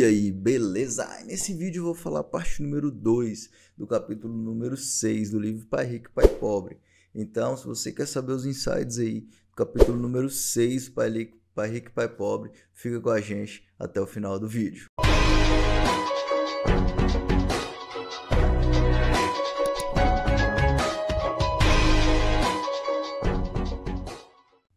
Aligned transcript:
E 0.00 0.04
aí, 0.04 0.32
beleza? 0.32 1.06
Nesse 1.26 1.52
vídeo 1.52 1.80
eu 1.80 1.84
vou 1.84 1.94
falar 1.94 2.20
a 2.20 2.24
parte 2.24 2.62
número 2.62 2.90
2 2.90 3.50
do 3.76 3.86
capítulo 3.86 4.32
número 4.34 4.74
6 4.74 5.32
do 5.32 5.38
livro 5.38 5.66
Pai 5.66 5.84
Rico 5.84 6.10
Pai 6.12 6.26
Pobre. 6.26 6.80
Então, 7.14 7.54
se 7.58 7.66
você 7.66 7.92
quer 7.92 8.06
saber 8.06 8.32
os 8.32 8.46
insights 8.46 8.98
aí 8.98 9.20
do 9.20 9.54
capítulo 9.54 9.98
número 9.98 10.30
6, 10.30 10.88
Pai 10.88 11.10
Rico, 11.10 11.36
Pai 11.54 11.68
Rico 11.68 11.92
Pai 11.92 12.08
Pobre, 12.08 12.52
fica 12.72 12.98
com 13.02 13.10
a 13.10 13.20
gente 13.20 13.68
até 13.78 14.00
o 14.00 14.06
final 14.06 14.38
do 14.40 14.48
vídeo. 14.48 14.86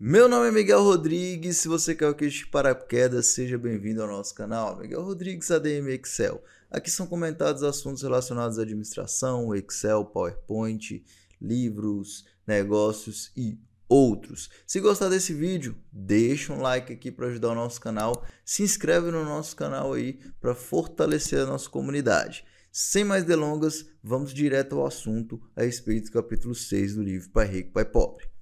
Meu 0.07 0.29
nome 0.29 0.49
é 0.49 0.51
Miguel 0.51 0.83
Rodrigues. 0.83 1.57
Se 1.57 1.67
você 1.67 1.95
quer 1.95 2.07
o 2.07 2.13
queixo 2.13 2.45
de 2.45 2.51
paraquedas, 2.51 3.25
seja 3.25 3.57
bem-vindo 3.57 4.03
ao 4.03 4.07
nosso 4.07 4.35
canal. 4.35 4.77
Miguel 4.77 5.01
Rodrigues, 5.01 5.49
ADM 5.49 5.89
Excel. 5.89 6.43
Aqui 6.69 6.91
são 6.91 7.07
comentados 7.07 7.63
assuntos 7.63 8.03
relacionados 8.03 8.59
à 8.59 8.61
administração, 8.61 9.55
Excel, 9.55 10.05
PowerPoint, 10.05 11.03
livros, 11.41 12.23
negócios 12.45 13.31
e 13.35 13.57
outros. 13.89 14.51
Se 14.67 14.79
gostar 14.79 15.09
desse 15.09 15.33
vídeo, 15.33 15.75
deixa 15.91 16.53
um 16.53 16.61
like 16.61 16.93
aqui 16.93 17.11
para 17.11 17.25
ajudar 17.25 17.49
o 17.49 17.55
nosso 17.55 17.81
canal. 17.81 18.23
Se 18.45 18.61
inscreve 18.61 19.09
no 19.09 19.25
nosso 19.25 19.55
canal 19.55 19.93
aí 19.93 20.19
para 20.39 20.53
fortalecer 20.53 21.39
a 21.39 21.47
nossa 21.47 21.67
comunidade. 21.67 22.45
Sem 22.71 23.03
mais 23.03 23.23
delongas, 23.23 23.87
vamos 24.03 24.35
direto 24.35 24.75
ao 24.75 24.85
assunto 24.85 25.41
a 25.55 25.63
respeito 25.63 26.05
do 26.05 26.11
capítulo 26.11 26.53
6 26.53 26.93
do 26.93 27.01
livro 27.01 27.31
Pai 27.31 27.47
Rico, 27.47 27.73
Pai 27.73 27.85
Pobre. 27.85 28.34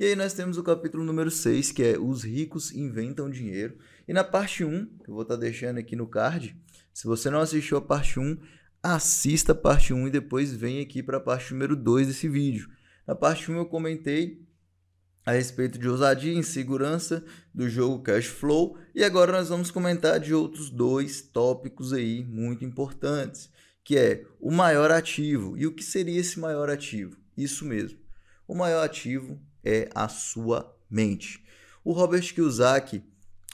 E 0.00 0.06
aí 0.06 0.16
nós 0.16 0.32
temos 0.32 0.56
o 0.56 0.62
capítulo 0.62 1.04
número 1.04 1.30
6, 1.30 1.70
que 1.70 1.82
é 1.82 1.98
Os 1.98 2.24
ricos 2.24 2.72
inventam 2.72 3.30
dinheiro. 3.30 3.76
E 4.08 4.12
na 4.12 4.24
parte 4.24 4.64
1, 4.64 4.86
que 4.86 5.10
eu 5.10 5.14
vou 5.14 5.22
estar 5.22 5.34
tá 5.34 5.40
deixando 5.40 5.78
aqui 5.78 5.94
no 5.94 6.06
card, 6.06 6.56
se 6.94 7.06
você 7.06 7.28
não 7.28 7.40
assistiu 7.40 7.76
a 7.76 7.82
parte 7.82 8.18
1, 8.18 8.38
assista 8.82 9.52
a 9.52 9.54
parte 9.54 9.92
1 9.92 10.08
e 10.08 10.10
depois 10.10 10.52
vem 10.52 10.80
aqui 10.80 11.02
para 11.02 11.18
a 11.18 11.20
parte 11.20 11.52
número 11.52 11.76
2 11.76 12.06
desse 12.06 12.28
vídeo. 12.28 12.68
Na 13.06 13.14
parte 13.14 13.50
1 13.50 13.56
eu 13.56 13.66
comentei 13.66 14.42
a 15.24 15.32
respeito 15.32 15.78
de 15.78 15.88
ousadia 15.88 16.32
e 16.32 16.36
insegurança 16.36 17.24
do 17.54 17.68
jogo 17.68 18.02
Cash 18.02 18.26
Flow 18.26 18.76
e 18.94 19.04
agora 19.04 19.30
nós 19.30 19.50
vamos 19.50 19.70
comentar 19.70 20.18
de 20.18 20.34
outros 20.34 20.68
dois 20.68 21.20
tópicos 21.20 21.92
aí 21.92 22.24
muito 22.24 22.64
importantes, 22.64 23.50
que 23.84 23.96
é 23.96 24.24
o 24.40 24.50
maior 24.50 24.90
ativo. 24.90 25.56
E 25.56 25.66
o 25.66 25.74
que 25.74 25.84
seria 25.84 26.18
esse 26.18 26.40
maior 26.40 26.70
ativo? 26.70 27.16
Isso 27.36 27.64
mesmo. 27.64 27.98
O 28.48 28.54
maior 28.54 28.84
ativo 28.84 29.40
é 29.64 29.88
a 29.94 30.08
sua 30.08 30.74
mente. 30.90 31.44
O 31.84 31.92
Robert 31.92 32.22
Kiyosaki, 32.34 33.02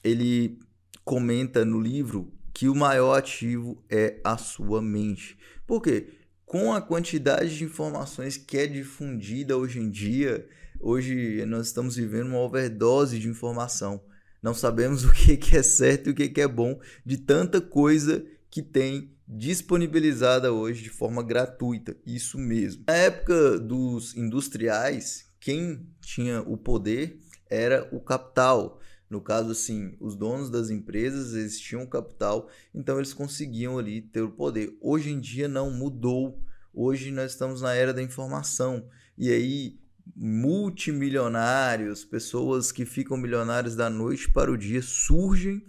ele 0.02 0.58
comenta 1.04 1.64
no 1.64 1.80
livro 1.80 2.32
que 2.52 2.68
o 2.68 2.74
maior 2.74 3.14
ativo 3.14 3.82
é 3.88 4.20
a 4.24 4.36
sua 4.36 4.82
mente. 4.82 5.38
Por 5.66 5.80
quê? 5.80 6.08
Com 6.44 6.72
a 6.72 6.80
quantidade 6.80 7.56
de 7.56 7.64
informações 7.64 8.36
que 8.36 8.58
é 8.58 8.66
difundida 8.66 9.56
hoje 9.56 9.78
em 9.78 9.90
dia, 9.90 10.48
hoje 10.80 11.44
nós 11.46 11.68
estamos 11.68 11.96
vivendo 11.96 12.28
uma 12.28 12.40
overdose 12.40 13.18
de 13.18 13.28
informação. 13.28 14.02
Não 14.42 14.54
sabemos 14.54 15.04
o 15.06 15.12
que 15.12 15.38
é 15.56 15.62
certo 15.62 16.08
e 16.08 16.12
o 16.12 16.14
que 16.14 16.40
é 16.40 16.48
bom 16.48 16.80
de 17.04 17.18
tanta 17.18 17.60
coisa 17.60 18.24
que 18.50 18.62
tem 18.62 19.14
disponibilizada 19.26 20.52
hoje 20.52 20.82
de 20.82 20.90
forma 20.90 21.22
gratuita. 21.22 21.96
Isso 22.06 22.38
mesmo. 22.38 22.84
Na 22.86 22.94
época 22.94 23.58
dos 23.58 24.16
industriais, 24.16 25.27
quem 25.40 25.86
tinha 26.00 26.40
o 26.42 26.56
poder 26.56 27.20
era 27.48 27.88
o 27.92 28.00
capital. 28.00 28.80
No 29.08 29.20
caso, 29.20 29.52
assim, 29.52 29.96
os 30.00 30.14
donos 30.14 30.50
das 30.50 30.68
empresas 30.68 31.34
eles 31.34 31.58
tinham 31.58 31.86
capital, 31.86 32.48
então 32.74 32.98
eles 32.98 33.14
conseguiam 33.14 33.78
ali 33.78 34.02
ter 34.02 34.20
o 34.20 34.30
poder. 34.30 34.76
Hoje 34.80 35.10
em 35.10 35.18
dia 35.18 35.48
não 35.48 35.70
mudou. 35.70 36.42
Hoje 36.74 37.10
nós 37.10 37.32
estamos 37.32 37.62
na 37.62 37.74
era 37.74 37.94
da 37.94 38.02
informação. 38.02 38.86
E 39.16 39.30
aí, 39.30 39.80
multimilionários, 40.14 42.04
pessoas 42.04 42.70
que 42.70 42.84
ficam 42.84 43.16
milionários 43.16 43.74
da 43.74 43.88
noite 43.88 44.30
para 44.30 44.52
o 44.52 44.58
dia, 44.58 44.82
surgem 44.82 45.64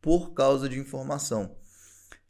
por 0.00 0.32
causa 0.32 0.68
de 0.68 0.78
informação. 0.78 1.56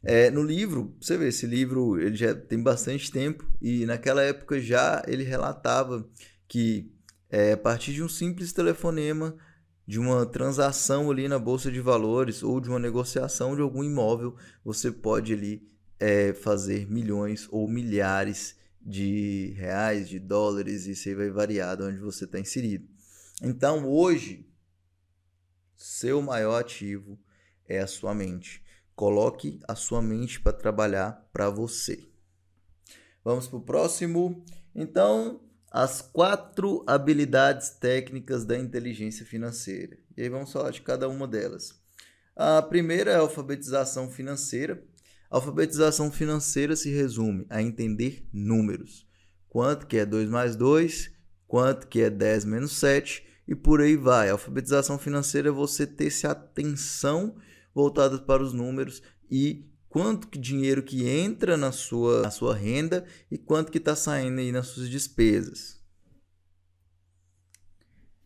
É, 0.03 0.29
no 0.29 0.43
livro, 0.43 0.95
você 1.01 1.17
vê, 1.17 1.29
esse 1.29 1.47
livro 1.47 1.99
ele 1.99 2.15
já 2.15 2.33
tem 2.35 2.61
bastante 2.61 3.11
tempo 3.11 3.43
e 3.59 3.85
naquela 3.85 4.21
época 4.21 4.59
já 4.61 5.03
ele 5.07 5.23
relatava 5.23 6.07
que 6.47 6.91
é, 7.29 7.53
a 7.53 7.57
partir 7.57 7.93
de 7.93 8.03
um 8.03 8.09
simples 8.09 8.53
telefonema, 8.53 9.35
de 9.87 9.99
uma 9.99 10.25
transação 10.25 11.11
ali 11.11 11.27
na 11.27 11.37
bolsa 11.37 11.71
de 11.71 11.79
valores 11.79 12.41
ou 12.41 12.59
de 12.59 12.69
uma 12.69 12.79
negociação 12.79 13.55
de 13.55 13.61
algum 13.61 13.83
imóvel, 13.83 14.35
você 14.63 14.91
pode 14.91 15.33
ali 15.33 15.67
é, 15.99 16.33
fazer 16.33 16.89
milhões 16.89 17.47
ou 17.51 17.67
milhares 17.67 18.55
de 18.81 19.53
reais, 19.57 20.07
de 20.07 20.19
dólares, 20.19 20.85
e 20.85 20.91
isso 20.91 21.09
aí 21.09 21.15
vai 21.15 21.29
variar 21.29 21.75
de 21.75 21.83
onde 21.83 21.97
você 21.97 22.25
está 22.25 22.39
inserido. 22.39 22.87
Então, 23.41 23.87
hoje, 23.87 24.47
seu 25.75 26.21
maior 26.21 26.59
ativo 26.59 27.19
é 27.67 27.79
a 27.79 27.87
sua 27.87 28.13
mente. 28.13 28.63
Coloque 28.95 29.59
a 29.67 29.75
sua 29.75 30.01
mente 30.01 30.39
para 30.39 30.53
trabalhar 30.53 31.27
para 31.33 31.49
você. 31.49 32.07
Vamos 33.23 33.47
para 33.47 33.57
o 33.57 33.61
próximo. 33.61 34.45
Então, 34.73 35.41
as 35.71 36.01
quatro 36.01 36.83
habilidades 36.87 37.69
técnicas 37.69 38.45
da 38.45 38.57
inteligência 38.57 39.25
financeira. 39.25 39.97
E 40.15 40.21
aí 40.21 40.29
vamos 40.29 40.51
falar 40.51 40.71
de 40.71 40.81
cada 40.81 41.09
uma 41.09 41.27
delas. 41.27 41.73
A 42.35 42.61
primeira 42.61 43.11
é 43.11 43.15
a 43.15 43.19
alfabetização 43.19 44.09
financeira. 44.09 44.83
A 45.29 45.37
alfabetização 45.37 46.11
financeira 46.11 46.75
se 46.75 46.89
resume 46.89 47.45
a 47.49 47.61
entender 47.61 48.27
números. 48.31 49.07
Quanto 49.49 49.87
que 49.87 49.97
é 49.97 50.05
2 50.05 50.29
mais 50.29 50.55
2, 50.55 51.11
quanto 51.47 51.87
que 51.87 52.01
é 52.01 52.09
10 52.09 52.45
menos 52.45 52.73
7 52.73 53.25
e 53.47 53.55
por 53.55 53.81
aí 53.81 53.95
vai. 53.95 54.29
A 54.29 54.33
alfabetização 54.33 54.97
financeira 54.97 55.49
é 55.49 55.51
você 55.51 55.85
ter 55.85 56.07
essa 56.07 56.31
atenção 56.31 57.35
voltada 57.73 58.17
para 58.19 58.43
os 58.43 58.53
números 58.53 59.01
e 59.29 59.69
quanto 59.95 60.27
que 60.27 60.37
dinheiro 60.37 60.83
que 60.83 61.07
entra 61.07 61.55
na 61.55 61.71
sua, 61.71 62.23
na 62.23 62.29
sua 62.29 62.53
renda 62.53 63.05
e 63.31 63.37
quanto 63.37 63.71
que 63.71 63.77
está 63.77 63.95
saindo 63.95 64.41
aí 64.41 64.51
nas 64.51 64.67
suas 64.67 64.89
despesas. 64.89 65.79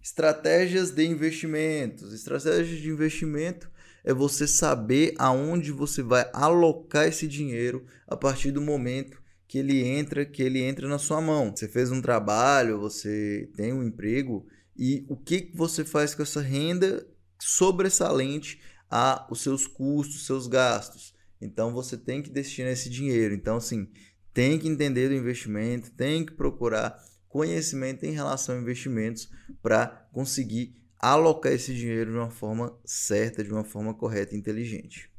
Estratégias 0.02 0.90
de 0.90 1.06
investimentos. 1.06 2.12
Estratégias 2.12 2.81
de 2.81 2.90
investimento 2.90 3.69
é 4.03 4.12
você 4.12 4.47
saber 4.47 5.13
aonde 5.19 5.72
você 5.72 6.02
vai 6.02 6.28
alocar 6.34 7.06
esse 7.06 7.28
dinheiro 7.28 7.86
a 8.07 8.18
partir 8.18 8.50
do 8.50 8.62
momento 8.62 9.22
que 9.47 9.59
ele 9.59 9.84
entra, 9.84 10.25
que 10.25 10.41
ele 10.41 10.63
entra 10.63 10.88
na 10.88 10.97
sua 10.97 11.22
mão. 11.22 11.56
Você 11.56 11.68
fez 11.68 11.91
um 11.91 12.01
trabalho, 12.01 12.80
você 12.80 13.47
tem 13.56 13.72
um 13.72 13.84
emprego 13.84 14.44
e 14.75 15.06
o 15.07 15.16
que 15.16 15.51
você 15.53 15.86
faz 15.86 16.16
com 16.16 16.24
essa 16.24 16.41
renda 16.41 17.07
sobressalente 17.38 18.59
a 18.90 19.28
os 19.30 19.44
seus 19.44 19.68
custos, 19.68 20.25
seus 20.25 20.47
gastos. 20.47 21.19
Então 21.41 21.73
você 21.73 21.97
tem 21.97 22.22
que 22.22 22.29
destinar 22.29 22.72
esse 22.72 22.89
dinheiro. 22.89 23.33
Então, 23.33 23.57
assim, 23.57 23.89
tem 24.33 24.59
que 24.59 24.67
entender 24.67 25.09
do 25.09 25.16
investimento, 25.16 25.91
tem 25.91 26.25
que 26.25 26.33
procurar 26.33 26.97
conhecimento 27.27 28.05
em 28.05 28.11
relação 28.11 28.55
a 28.55 28.61
investimentos 28.61 29.29
para 29.61 29.88
conseguir 30.11 30.75
alocar 31.00 31.53
esse 31.53 31.73
dinheiro 31.73 32.11
de 32.11 32.17
uma 32.17 32.29
forma 32.29 32.77
certa, 32.83 33.44
de 33.44 33.51
uma 33.51 33.63
forma 33.63 33.94
correta 33.94 34.35
e 34.35 34.38
inteligente. 34.38 35.09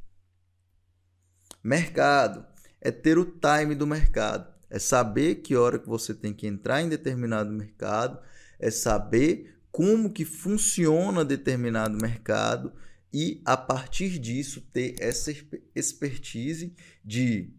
Mercado 1.63 2.45
é 2.81 2.91
ter 2.91 3.19
o 3.19 3.25
time 3.25 3.75
do 3.75 3.87
mercado, 3.87 4.53
é 4.69 4.79
saber 4.79 5.37
que 5.37 5.57
hora 5.57 5.79
que 5.79 5.89
você 5.89 6.15
tem 6.15 6.33
que 6.33 6.47
entrar 6.47 6.83
em 6.83 6.89
determinado 6.89 7.51
mercado, 7.53 8.19
é 8.59 8.71
saber 8.71 9.59
como 9.71 10.13
que 10.13 10.25
funciona 10.25 11.25
determinado 11.25 11.97
mercado 11.97 12.73
e 13.13 13.41
a 13.45 13.57
partir 13.57 14.19
disso 14.19 14.61
ter 14.73 14.95
essa 15.01 15.33
expertise 15.75 16.75
de 17.05 17.53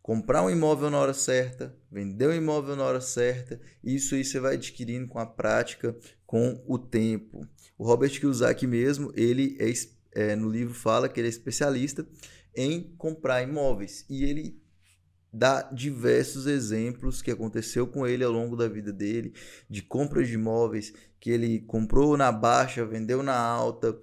comprar 0.00 0.42
um 0.44 0.50
imóvel 0.50 0.88
na 0.88 0.98
hora 0.98 1.12
certa, 1.12 1.76
vender 1.90 2.28
um 2.28 2.32
imóvel 2.32 2.76
na 2.76 2.84
hora 2.84 3.00
certa, 3.00 3.60
isso 3.82 4.14
aí 4.14 4.24
você 4.24 4.38
vai 4.38 4.54
adquirindo 4.54 5.08
com 5.08 5.18
a 5.18 5.26
prática, 5.26 5.96
com 6.24 6.62
o 6.66 6.78
tempo. 6.78 7.44
O 7.76 7.84
Robert 7.84 8.10
Kiyosaki 8.20 8.68
mesmo, 8.68 9.12
ele 9.16 9.56
é, 9.58 9.72
é, 10.12 10.36
no 10.36 10.48
livro 10.48 10.72
fala 10.72 11.08
que 11.08 11.18
ele 11.18 11.26
é 11.26 11.30
especialista 11.30 12.06
em 12.54 12.94
comprar 12.96 13.42
imóveis 13.42 14.06
e 14.08 14.24
ele 14.24 14.62
dá 15.32 15.62
diversos 15.62 16.46
exemplos 16.46 17.20
que 17.20 17.30
aconteceu 17.30 17.86
com 17.86 18.06
ele 18.06 18.22
ao 18.22 18.32
longo 18.32 18.56
da 18.56 18.68
vida 18.68 18.92
dele, 18.92 19.34
de 19.68 19.82
compras 19.82 20.28
de 20.28 20.34
imóveis 20.34 20.94
que 21.20 21.30
ele 21.30 21.60
comprou 21.60 22.16
na 22.16 22.30
baixa, 22.30 22.86
vendeu 22.86 23.22
na 23.22 23.36
alta, 23.36 23.98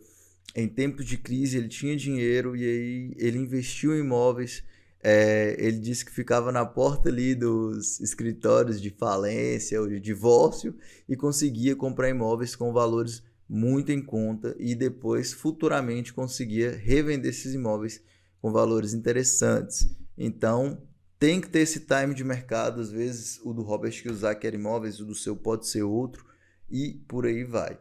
em 0.55 0.67
tempos 0.67 1.05
de 1.05 1.17
crise 1.17 1.57
ele 1.57 1.67
tinha 1.67 1.95
dinheiro 1.95 2.55
e 2.55 2.63
aí 2.63 3.13
ele 3.17 3.37
investiu 3.37 3.95
em 3.95 3.99
imóveis. 3.99 4.63
É, 5.05 5.55
ele 5.59 5.79
disse 5.79 6.05
que 6.05 6.11
ficava 6.11 6.51
na 6.51 6.65
porta 6.65 7.09
ali 7.09 7.35
dos 7.35 7.99
escritórios 7.99 8.81
de 8.81 8.89
falência 8.89 9.81
ou 9.81 9.87
de 9.87 9.99
divórcio 9.99 10.75
e 11.09 11.15
conseguia 11.17 11.75
comprar 11.75 12.09
imóveis 12.09 12.55
com 12.55 12.71
valores 12.71 13.21
muito 13.49 13.91
em 13.91 14.01
conta 14.01 14.55
e 14.57 14.73
depois 14.73 15.33
futuramente 15.33 16.13
conseguia 16.13 16.71
revender 16.71 17.31
esses 17.31 17.53
imóveis 17.53 18.01
com 18.41 18.51
valores 18.51 18.93
interessantes. 18.93 19.87
Então, 20.17 20.81
tem 21.19 21.39
que 21.39 21.49
ter 21.49 21.59
esse 21.59 21.81
time 21.81 22.13
de 22.13 22.23
mercado. 22.23 22.81
Às 22.81 22.91
vezes, 22.91 23.39
o 23.43 23.53
do 23.53 23.61
Robert 23.61 23.93
Kiyosaki 23.93 24.45
era 24.45 24.55
imóveis, 24.55 24.99
o 24.99 25.05
do 25.05 25.15
seu 25.15 25.35
pode 25.35 25.67
ser 25.67 25.83
outro, 25.83 26.25
e 26.69 27.01
por 27.07 27.25
aí 27.25 27.43
vai. 27.43 27.79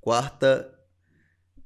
Quarta, 0.00 0.70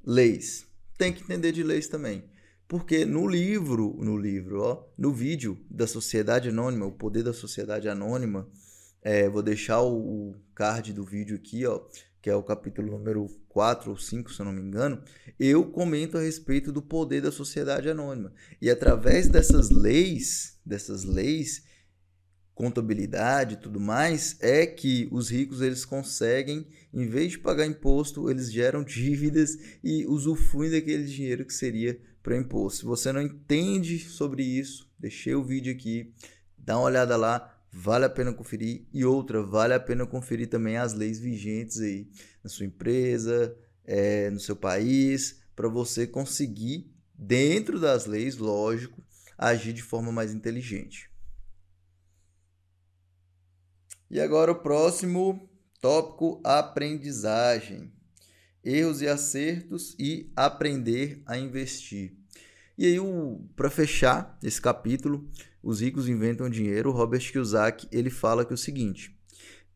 leis. 0.07 0.65
Tem 0.97 1.13
que 1.13 1.23
entender 1.23 1.53
de 1.53 1.63
leis 1.63 1.89
também. 1.89 2.25
Porque 2.69 3.05
no 3.05 3.27
livro, 3.27 3.97
no 4.01 4.17
livro, 4.17 4.61
ó, 4.61 4.85
no 4.97 5.13
vídeo 5.13 5.59
da 5.71 5.87
Sociedade 5.87 6.49
Anônima, 6.49 6.87
o 6.87 6.93
poder 6.93 7.23
da 7.23 7.33
Sociedade 7.33 7.89
Anônima, 7.89 8.49
é, 9.03 9.29
vou 9.29 9.43
deixar 9.43 9.83
o, 9.83 10.35
card 10.55 10.93
do 10.93 11.05
vídeo 11.05 11.37
aqui, 11.37 11.65
ó, 11.67 11.81
que 12.21 12.31
é 12.31 12.35
o 12.35 12.43
capítulo 12.43 12.91
número 12.91 13.29
4 13.51 13.91
ou 13.91 13.97
5, 13.97 14.33
se 14.33 14.41
eu 14.41 14.47
não 14.47 14.53
me 14.53 14.61
engano, 14.61 15.01
eu 15.39 15.71
comento 15.71 16.19
a 16.19 16.23
respeito 16.23 16.73
do 16.73 16.83
poder 16.83 17.21
da 17.21 17.31
sociedade 17.31 17.89
anônima. 17.89 18.33
E 18.61 18.69
através 18.69 19.29
dessas 19.29 19.71
leis, 19.71 20.59
dessas 20.65 21.05
leis, 21.05 21.63
contabilidade 22.57 23.55
e 23.55 23.59
tudo 23.59 23.79
mais, 23.79 24.39
é 24.41 24.67
que 24.67 25.07
os 25.13 25.29
ricos 25.29 25.61
eles 25.61 25.85
conseguem, 25.85 26.67
em 26.93 27.07
vez 27.07 27.33
de 27.33 27.39
pagar 27.39 27.67
imposto, 27.67 28.31
eles 28.31 28.51
geram 28.51 28.83
dívidas 28.83 29.59
e 29.85 30.07
usufruem 30.07 30.71
daquele 30.71 31.05
dinheiro 31.05 31.45
que 31.45 31.53
seria 31.53 32.01
para 32.23 32.37
imposto. 32.37 32.81
Se 32.81 32.85
você 32.87 33.13
não 33.13 33.21
entende 33.21 33.99
sobre 33.99 34.43
isso, 34.43 34.91
deixei 34.99 35.35
o 35.35 35.45
vídeo 35.45 35.71
aqui, 35.71 36.15
dá 36.57 36.79
uma 36.79 36.87
olhada 36.87 37.15
lá, 37.15 37.55
vale 37.71 38.07
a 38.07 38.11
pena 38.11 38.33
conferir. 38.33 38.87
E 38.91 39.05
outra, 39.05 39.43
vale 39.43 39.75
a 39.75 39.81
pena 39.81 40.07
conferir 40.07 40.49
também 40.49 40.79
as 40.79 40.95
leis 40.95 41.21
vigentes 41.21 41.79
aí 41.79 42.09
na 42.43 42.49
sua 42.49 42.65
empresa, 42.65 43.55
é, 43.85 44.31
no 44.31 44.41
seu 44.41 44.57
país, 44.57 45.43
para 45.55 45.69
você 45.69 46.07
conseguir, 46.07 46.91
dentro 47.15 47.79
das 47.79 48.07
leis, 48.07 48.39
lógico, 48.39 49.05
agir 49.37 49.75
de 49.75 49.83
forma 49.83 50.11
mais 50.11 50.33
inteligente. 50.33 51.11
E 54.11 54.21
agora 54.21 54.53
o 54.53 54.61
próximo 54.61 55.49
tópico: 55.81 56.41
aprendizagem. 56.45 57.93
Erros 58.65 59.01
e 59.01 59.07
acertos 59.07 59.95
e 59.99 60.33
aprender 60.35 61.23
a 61.25 61.39
investir. 61.39 62.17
E 62.77 62.85
aí, 62.85 62.97
para 63.55 63.71
fechar 63.71 64.37
esse 64.43 64.61
capítulo, 64.61 65.31
os 65.63 65.81
ricos 65.81 66.09
inventam 66.09 66.51
dinheiro, 66.51 66.91
Robert 66.91 67.21
Kiyosaki 67.31 67.89
ele 67.91 68.11
fala 68.11 68.45
que 68.45 68.53
é 68.53 68.55
o 68.55 68.59
seguinte: 68.59 69.17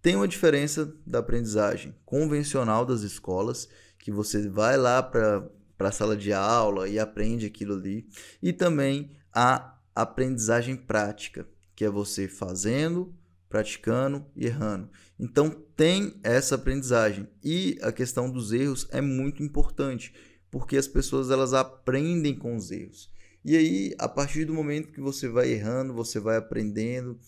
tem 0.02 0.16
uma 0.16 0.28
diferença 0.28 0.94
da 1.06 1.18
aprendizagem 1.18 1.94
convencional 2.04 2.84
das 2.84 3.02
escolas, 3.02 3.68
que 3.98 4.10
você 4.10 4.48
vai 4.48 4.76
lá 4.76 5.02
para 5.02 5.50
a 5.78 5.92
sala 5.92 6.16
de 6.16 6.32
aula 6.32 6.88
e 6.88 6.98
aprende 6.98 7.46
aquilo 7.46 7.74
ali, 7.74 8.08
e 8.42 8.52
também 8.52 9.10
a 9.32 9.78
aprendizagem 9.94 10.76
prática, 10.76 11.46
que 11.76 11.84
é 11.84 11.90
você 11.90 12.28
fazendo, 12.28 13.14
praticando 13.50 14.24
e 14.34 14.46
errando. 14.46 14.88
Então 15.18 15.50
tem 15.76 16.14
essa 16.22 16.54
aprendizagem 16.54 17.28
e 17.44 17.76
a 17.82 17.92
questão 17.92 18.30
dos 18.30 18.52
erros 18.52 18.88
é 18.90 19.00
muito 19.00 19.42
importante, 19.42 20.14
porque 20.50 20.76
as 20.76 20.88
pessoas 20.88 21.30
elas 21.30 21.52
aprendem 21.52 22.34
com 22.34 22.56
os 22.56 22.70
erros. 22.70 23.10
E 23.44 23.56
aí, 23.56 23.94
a 23.98 24.08
partir 24.08 24.44
do 24.44 24.54
momento 24.54 24.92
que 24.92 25.00
você 25.00 25.28
vai 25.28 25.50
errando, 25.50 25.94
você 25.94 26.20
vai 26.20 26.36
aprendendo. 26.36 27.18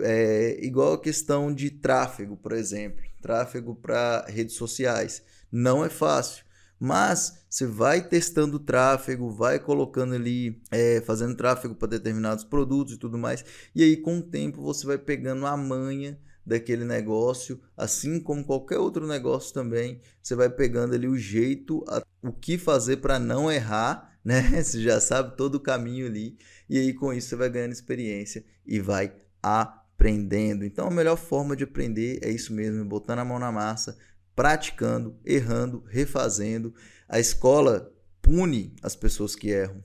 É 0.00 0.58
igual 0.62 0.94
a 0.94 1.00
questão 1.00 1.52
de 1.52 1.70
tráfego, 1.70 2.36
por 2.36 2.52
exemplo. 2.52 3.02
Tráfego 3.20 3.74
para 3.74 4.26
redes 4.28 4.56
sociais. 4.56 5.22
Não 5.50 5.84
é 5.84 5.88
fácil. 5.88 6.44
Mas 6.78 7.44
você 7.48 7.66
vai 7.66 8.06
testando 8.06 8.56
o 8.56 8.60
tráfego, 8.60 9.30
vai 9.30 9.58
colocando 9.58 10.14
ali, 10.14 10.60
é, 10.70 11.00
fazendo 11.00 11.36
tráfego 11.36 11.74
para 11.74 11.88
determinados 11.88 12.44
produtos 12.44 12.94
e 12.94 12.98
tudo 12.98 13.16
mais. 13.16 13.44
E 13.74 13.82
aí, 13.82 13.96
com 13.96 14.18
o 14.18 14.22
tempo, 14.22 14.62
você 14.62 14.86
vai 14.86 14.98
pegando 14.98 15.46
a 15.46 15.56
manha 15.56 16.18
daquele 16.44 16.84
negócio, 16.84 17.60
assim 17.76 18.20
como 18.20 18.44
qualquer 18.44 18.78
outro 18.78 19.06
negócio 19.06 19.54
também, 19.54 20.00
você 20.22 20.34
vai 20.34 20.50
pegando 20.50 20.94
ali 20.94 21.08
o 21.08 21.16
jeito, 21.16 21.82
a, 21.88 22.02
o 22.22 22.32
que 22.32 22.58
fazer 22.58 22.98
para 22.98 23.18
não 23.18 23.50
errar 23.50 24.14
né? 24.24 24.62
Você 24.62 24.80
já 24.82 25.00
sabe 25.00 25.36
todo 25.36 25.56
o 25.56 25.60
caminho 25.60 26.06
ali. 26.06 26.38
E 26.68 26.78
aí 26.78 26.94
com 26.94 27.12
isso 27.12 27.28
você 27.28 27.36
vai 27.36 27.50
ganhando 27.50 27.72
experiência 27.72 28.42
e 28.66 28.80
vai 28.80 29.12
aprendendo. 29.42 30.64
Então 30.64 30.86
a 30.88 30.90
melhor 30.90 31.16
forma 31.16 31.54
de 31.54 31.64
aprender 31.64 32.18
é 32.22 32.30
isso 32.30 32.52
mesmo, 32.54 32.84
botando 32.84 33.18
a 33.18 33.24
mão 33.24 33.38
na 33.38 33.52
massa, 33.52 33.98
praticando, 34.34 35.18
errando, 35.24 35.84
refazendo. 35.88 36.74
A 37.08 37.18
escola 37.20 37.92
pune 38.20 38.74
as 38.82 38.96
pessoas 38.96 39.34
que 39.36 39.50
erram. 39.50 39.82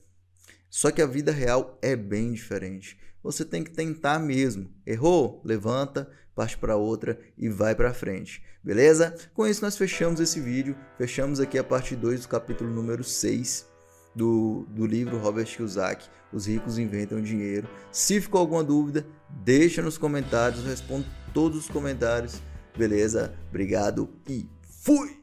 Só 0.69 0.91
que 0.91 1.01
a 1.01 1.07
vida 1.07 1.31
real 1.31 1.77
é 1.81 1.95
bem 1.95 2.31
diferente. 2.33 2.99
Você 3.21 3.43
tem 3.43 3.63
que 3.63 3.71
tentar 3.71 4.19
mesmo. 4.19 4.71
Errou? 4.85 5.41
Levanta, 5.43 6.09
parte 6.35 6.57
para 6.57 6.77
outra 6.77 7.19
e 7.37 7.49
vai 7.49 7.75
para 7.75 7.93
frente. 7.93 8.41
Beleza? 8.63 9.15
Com 9.33 9.47
isso 9.47 9.63
nós 9.63 9.77
fechamos 9.77 10.19
esse 10.19 10.39
vídeo. 10.39 10.75
Fechamos 10.97 11.39
aqui 11.39 11.57
a 11.57 11.63
parte 11.63 11.95
2 11.95 12.21
do 12.21 12.27
capítulo 12.27 12.69
número 12.69 13.03
6 13.03 13.67
do, 14.15 14.65
do 14.69 14.85
livro 14.85 15.17
Robert 15.17 15.45
Kiyosaki, 15.45 16.09
Os 16.31 16.45
Ricos 16.45 16.77
Inventam 16.77 17.21
Dinheiro. 17.21 17.67
Se 17.91 18.19
ficou 18.21 18.39
alguma 18.39 18.63
dúvida, 18.63 19.05
deixa 19.29 19.81
nos 19.81 19.97
comentários, 19.97 20.61
eu 20.61 20.69
respondo 20.69 21.05
todos 21.33 21.57
os 21.57 21.67
comentários. 21.67 22.41
Beleza? 22.79 23.33
Obrigado 23.49 24.09
e 24.25 24.47
fui! 24.61 25.19